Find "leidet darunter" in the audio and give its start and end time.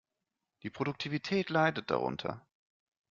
1.51-2.47